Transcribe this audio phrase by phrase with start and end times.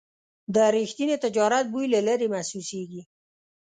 [0.53, 3.01] د رښتیني تجارت بوی له لرې محسوسېږي.